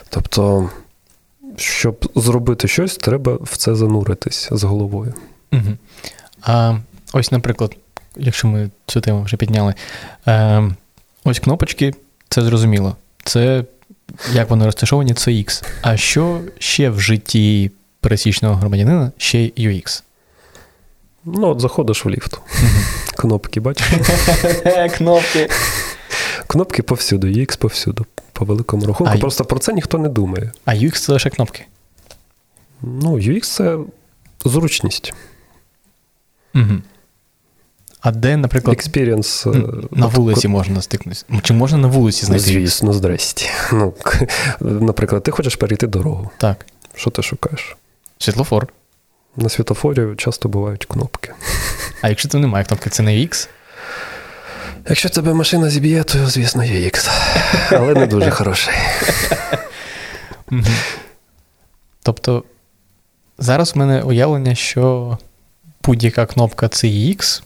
[0.10, 0.69] Тобто,
[1.56, 5.13] щоб зробити щось, треба в це зануритись з головою.
[5.51, 5.77] Угу.
[6.41, 6.77] А
[7.13, 7.75] ось, наприклад,
[8.15, 9.73] якщо ми цю тему вже підняли,
[10.27, 10.63] е,
[11.23, 11.93] ось кнопочки,
[12.30, 12.95] це зрозуміло.
[13.23, 13.63] Це
[14.34, 15.63] як вони розташовані, це X.
[15.82, 20.04] А що ще в житті пересічного громадянина ще UX?
[21.26, 22.39] Ну, от заходиш в ліфт.
[23.15, 23.88] Кнопки, бачиш?
[24.97, 25.50] Кнопки.
[26.47, 29.13] Кнопки повсюду, UX повсюду, по великому рахунку.
[29.15, 30.52] А Просто про це ніхто не думає.
[30.65, 31.65] А UX це лише кнопки.
[32.82, 33.78] Ну, UX це
[34.45, 35.13] зручність.
[36.56, 36.82] Угу.
[38.01, 41.25] А де, наприклад, Experience, е, на вулиці можна стикнутися?
[41.41, 42.45] Чи можна на вулиці знайти?
[42.45, 43.49] Звісно, здрасті.
[43.71, 43.93] Ну,
[44.59, 46.29] Наприклад, ти хочеш перейти дорогу.
[46.37, 46.65] Так.
[46.95, 47.77] Що ти шукаєш?
[48.17, 48.67] Світлофор.
[49.37, 51.33] На світлофорі часто бувають кнопки.
[52.01, 53.47] А якщо там немає кнопки, це не UX?
[54.89, 57.09] Якщо тебе машина зіб'є, то, звісно, UX.
[57.71, 58.73] Але не дуже хороший.
[62.03, 62.43] Тобто,
[63.37, 65.17] зараз в мене уявлення, що
[65.83, 67.41] будь-яка кнопка це UX,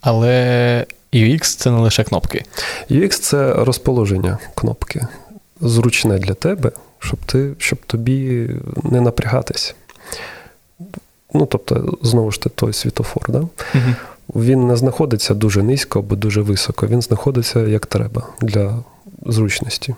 [0.00, 2.44] але UX це не лише кнопки.
[2.90, 5.06] UX це розположення кнопки.
[5.60, 8.50] Зручне для тебе, щоб ти, щоб тобі
[8.82, 9.74] не напрягатись.
[11.34, 13.38] Ну, тобто, знову ж таки, той світофор, да?
[13.38, 13.94] Угу.
[14.34, 18.78] він не знаходиться дуже низько або дуже високо, він знаходиться як треба для
[19.26, 19.94] зручності.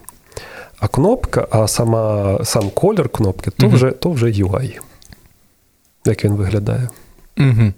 [0.79, 3.77] А кнопка, а сама, сам колір кнопки, то, угу.
[3.77, 4.79] вже, то вже UI.
[6.05, 6.89] Як він виглядає.
[7.39, 7.73] Угу.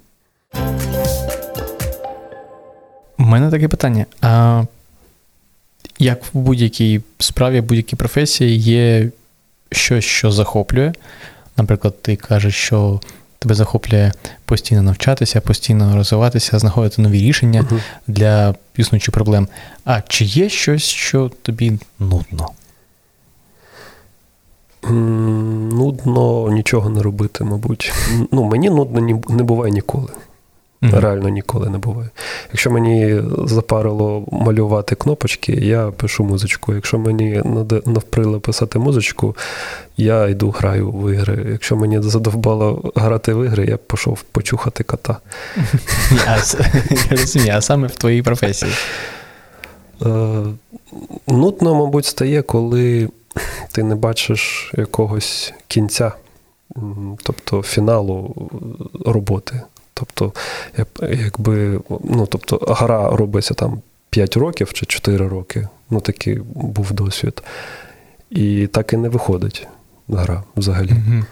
[3.23, 4.07] У мене таке питання.
[4.21, 4.65] А
[5.99, 9.11] Як в будь-якій справі, в будь-якій професії є
[9.71, 10.93] щось, що захоплює.
[11.57, 13.01] Наприклад, ти кажеш, що
[13.39, 14.13] тебе захоплює
[14.45, 17.81] постійно навчатися, постійно розвиватися, знаходити нові рішення uh-huh.
[18.07, 19.49] для існуючих проблем.
[19.85, 22.49] А чи є щось, що тобі нудно?
[25.73, 27.93] Нудно нічого не робити, мабуть.
[28.33, 30.09] Ну, Мені нудно не буває ніколи.
[30.83, 31.01] Mm-hmm.
[31.01, 32.11] Реально ніколи не буває.
[32.53, 36.75] Якщо мені запарило малювати кнопочки, я пишу музичку.
[36.75, 37.43] Якщо мені
[37.87, 39.37] навприло писати музичку,
[39.97, 41.47] я йду граю в ігри.
[41.51, 45.17] Якщо мені задовбало грати в ігри, я пішов почухати кота.
[46.27, 46.43] Я
[47.11, 48.73] розумію, а саме в твоїй професії.
[50.07, 50.43] Е,
[51.27, 53.09] нудно, мабуть, стає, коли
[53.73, 56.13] ти не бачиш якогось кінця,
[57.23, 58.35] тобто фіналу
[59.07, 59.61] роботи.
[59.95, 60.33] Тобто,
[61.01, 67.43] якби, ну, тобто, гра робиться там 5 років чи 4 роки, ну такий був досвід.
[68.31, 69.67] І так і не виходить
[70.09, 70.91] гра взагалі.
[70.91, 71.25] Mm-hmm.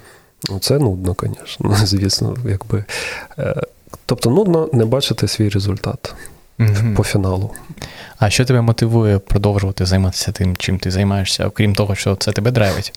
[0.60, 2.84] Це нудно, звісно, звісно, якби.
[3.38, 3.54] Е,
[4.06, 6.14] тобто нудно не бачити свій результат
[6.58, 6.94] mm-hmm.
[6.94, 7.50] по фіналу.
[8.18, 12.50] А що тебе мотивує продовжувати займатися тим, чим ти займаєшся, окрім того, що це тебе
[12.50, 12.92] драйвить?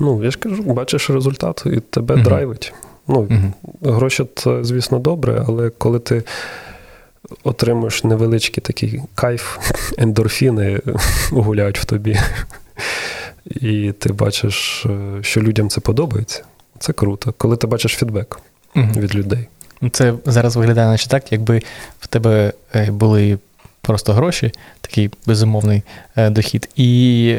[0.00, 2.22] Ну, я ж кажу, бачиш результат і тебе mm-hmm.
[2.22, 2.72] драйвить.
[3.08, 3.28] Ну,
[3.82, 6.22] Гроші це, звісно, добре, але коли ти
[7.44, 9.58] отримуєш невеличкий такий кайф,
[9.98, 10.80] ендорфіни
[11.30, 12.18] гуляють в тобі.
[13.44, 16.42] І ти бачиш, е, що людям це подобається.
[16.78, 17.34] Це круто.
[17.38, 18.40] Коли ти бачиш фідбек
[18.76, 18.88] угу.
[18.96, 19.48] від людей.
[19.92, 21.62] Це зараз виглядає, наче так, якби
[22.00, 23.38] в тебе е, були
[23.80, 25.82] просто гроші, такий безумовний
[26.16, 27.36] е, дохід, і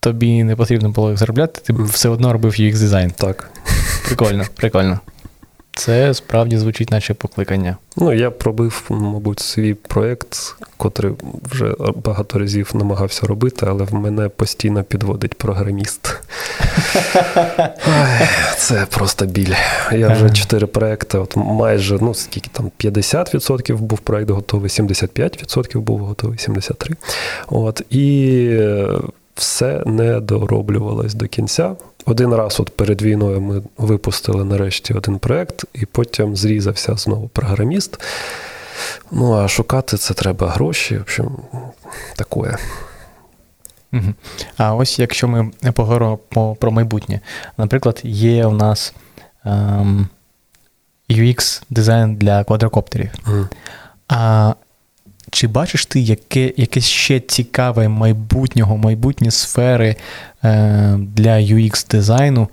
[0.00, 1.84] тобі не потрібно було їх заробляти, ти mm.
[1.84, 3.10] все одно робив UX дизайн.
[3.10, 3.50] Так.
[4.04, 5.00] Прикольно, прикольно.
[5.74, 7.76] Це справді звучить, наче покликання.
[7.96, 11.12] Ну, я пробив, мабуть, свій проєкт, котрий
[11.50, 16.20] вже багато разів намагався робити, але в мене постійно підводить програміст.
[18.58, 19.54] Це просто біль.
[19.92, 25.98] Я вже чотири проекти, от майже, ну скільки там, 50% був проєкт готовий, 75% був
[25.98, 26.92] готовий, 73%.
[27.48, 28.58] От, І
[29.34, 31.76] все не дороблювалось до кінця.
[32.06, 38.00] Один раз от перед війною ми випустили нарешті один проєкт, і потім зрізався знову програміст.
[39.10, 40.98] Ну, а шукати це треба гроші.
[40.98, 41.36] В общем,
[42.16, 42.58] таке.
[44.56, 46.18] А ось якщо ми поговоримо
[46.54, 47.20] про майбутнє,
[47.58, 48.94] наприклад, є у нас
[49.44, 50.08] ем,
[51.10, 53.10] UX дизайн для квадрокоптерів.
[53.26, 53.48] Mm.
[54.08, 54.54] А
[55.32, 59.96] чи бачиш ти яке, якесь ще цікаве майбутнього, майбутні сфери
[60.44, 62.48] е, для UX-дизайну,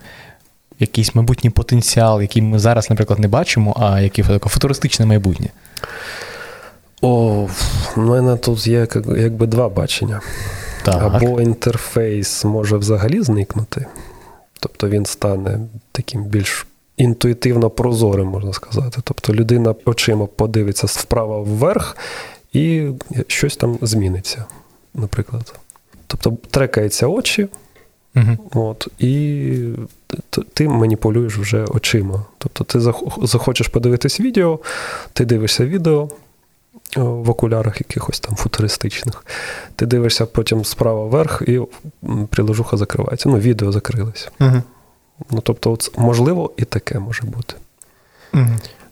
[0.80, 5.48] якийсь майбутній потенціал, який ми зараз, наприклад, не бачимо, а який таке футуристичне майбутнє?
[7.02, 7.48] О,
[7.96, 8.88] в мене тут є
[9.18, 10.22] якби два бачення.
[10.84, 11.04] Так.
[11.04, 13.86] Або інтерфейс може взагалі зникнути,
[14.60, 15.60] тобто він стане
[15.92, 19.02] таким більш інтуїтивно прозорим, можна сказати.
[19.04, 21.98] Тобто людина очима подивиться вправо вверх
[22.54, 22.88] і
[23.28, 24.46] щось там зміниться,
[24.94, 25.60] наприклад.
[26.08, 27.48] Тобто трекаються очі,
[28.16, 28.38] угу.
[28.54, 29.74] от, і
[30.54, 32.26] ти маніпулюєш вже очима.
[32.38, 32.80] Тобто ти
[33.28, 34.60] захочеш подивитись відео,
[35.14, 36.10] ти дивишся відео
[36.96, 39.26] в окулярах якихось там футуристичних.
[39.76, 41.62] Ти дивишся потім справа вверх, і
[42.30, 43.30] приложуха закривається.
[43.30, 44.30] Ну, відео закрилось.
[44.40, 44.62] Угу.
[45.32, 47.56] Ну, Тобто, можливо, і таке може бути.
[48.34, 48.50] Угу.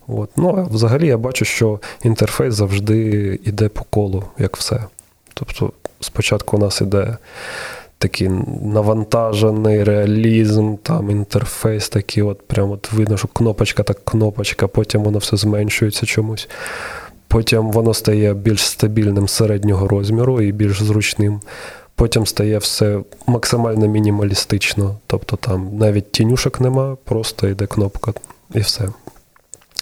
[0.07, 0.29] От.
[0.37, 2.99] Ну, а взагалі я бачу, що інтерфейс завжди
[3.43, 4.83] йде по колу, як все.
[5.33, 7.17] Тобто, спочатку у нас іде
[7.97, 8.29] такий
[8.61, 15.17] навантажений реалізм, там інтерфейс такий, от прямо от видно, що кнопочка так кнопочка, потім воно
[15.17, 16.49] все зменшується чомусь.
[17.27, 21.41] Потім воно стає більш стабільним середнього розміру і більш зручним.
[21.95, 24.95] Потім стає все максимально мінімалістично.
[25.07, 28.13] Тобто там навіть тінюшок нема, просто йде кнопка
[28.53, 28.87] і все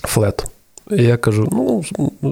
[0.05, 0.45] флет.
[0.91, 1.83] І я кажу: ну,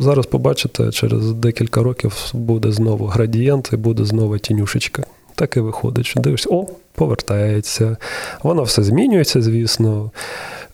[0.02, 5.04] зараз побачите, через декілька років буде знову градієнт і буде знову тінюшечка.
[5.36, 7.98] Так і виходить, що дивишся, о, повертається.
[8.44, 10.12] Воно все змінюється, звісно,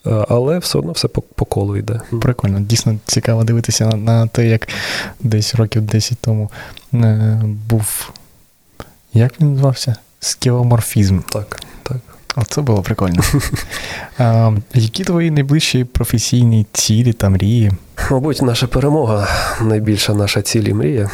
[0.06, 2.02] е, але все одно все по, по колу йде.
[2.22, 4.68] Прикольно, дійсно цікаво дивитися на, на те, як
[5.20, 6.52] десь років 10 тому
[6.94, 8.12] е, був.
[9.14, 9.96] Як він називався?
[10.20, 11.20] Скіломорфізм.
[11.20, 11.98] Так, так.
[12.36, 13.24] Оце було прикольно.
[14.18, 17.72] а, Які твої найближчі професійні цілі та мрії?
[18.12, 19.28] Мабуть, наша перемога
[19.62, 21.10] найбільша наша ціль і мрія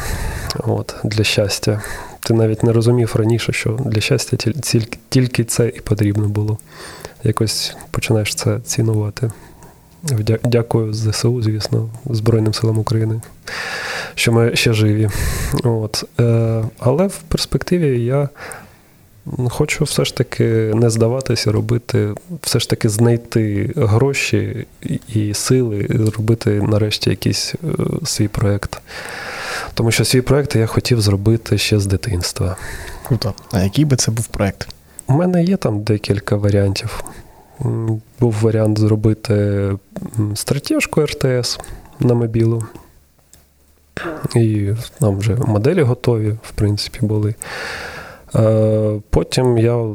[0.58, 1.82] От, для щастя.
[2.20, 4.36] Ти навіть не розумів раніше, що для щастя
[5.08, 6.58] тільки це і потрібно було.
[7.24, 9.30] Якось починаєш це цінувати.
[10.44, 13.20] Дякую ЗСУ, звісно, Збройним силам України,
[14.14, 15.08] що ми ще живі.
[15.64, 16.04] От.
[16.20, 18.28] Е, але в перспективі я
[19.48, 24.66] Хочу все ж таки не здаватися, робити, все ж таки знайти гроші
[25.14, 27.68] і сили, і зробити нарешті якийсь е,
[28.04, 28.80] свій проєкт.
[29.74, 32.56] Тому що свій проєкт я хотів зробити ще з дитинства.
[33.06, 33.34] Круто.
[33.52, 34.68] А який би це був проєкт?
[35.06, 37.04] У мене є там декілька варіантів.
[38.20, 39.68] Був варіант зробити
[40.34, 41.58] стратежку РТС
[42.00, 42.64] на мобілу.
[44.36, 47.34] І там вже моделі готові, в принципі, були.
[48.36, 49.86] Е, потім я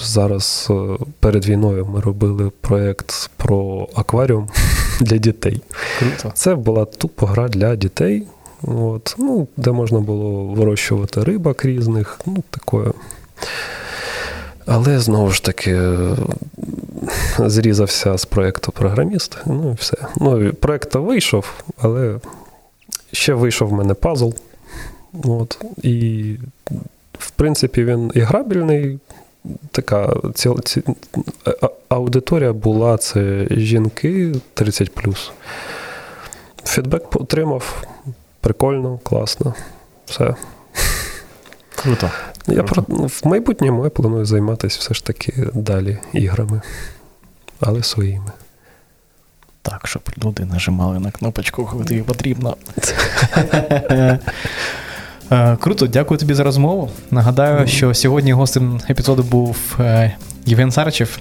[0.00, 0.74] зараз е,
[1.20, 4.48] перед війною ми робили проєкт про акваріум
[5.00, 5.62] для дітей.
[5.98, 6.32] Круто.
[6.34, 8.26] Це була тупо гра для дітей.
[8.62, 12.92] от, ну, де можна було вирощувати рибак різних, ну, такое.
[14.66, 15.80] Але знову ж таки
[17.38, 19.38] зрізався з проєкту програміст.
[19.46, 19.96] Ну і все.
[20.16, 22.20] Ну, Проєкт вийшов, але
[23.12, 24.30] ще вийшов в мене пазл.
[25.24, 26.36] От, І,
[27.18, 28.98] в принципі, він і грабільний.
[29.70, 30.82] Така ці, ці,
[31.88, 34.90] аудиторія була це жінки 30.
[36.64, 37.84] Фідбек отримав.
[38.40, 39.54] Прикольно, класно.
[40.06, 40.34] Все.
[41.74, 42.10] Круто.
[42.46, 46.60] Я про, В майбутньому я планую займатися все ж таки далі іграми,
[47.60, 48.32] але своїми.
[49.62, 52.56] Так, щоб люди нажимали на кнопочку, коли тобі потрібно.
[55.32, 56.90] Е, круто, дякую тобі за розмову.
[57.10, 60.16] Нагадаю, що сьогодні гостем епізоду був е,
[60.46, 61.18] Євген Саричев,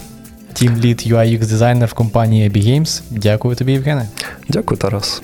[0.53, 3.01] Team Lead UI UX дизайнер в компанії Abby Games.
[3.11, 4.07] Дякую тобі, Євгене.
[4.49, 5.21] Дякую, Тарас.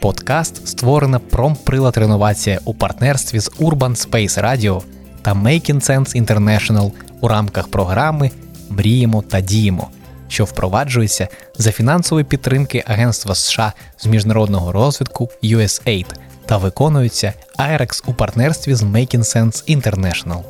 [0.00, 4.82] Подкаст створена промприлад реновація у партнерстві з Urban Space Radio
[5.22, 6.90] та Making Sense International
[7.20, 8.30] у рамках програми
[8.70, 9.88] Мріємо та діємо,
[10.30, 11.28] що впроваджується
[11.58, 16.06] за фінансової підтримки Агентства США з міжнародного розвитку USAID
[16.46, 20.42] та виконується IREX у партнерстві з Making Sense International.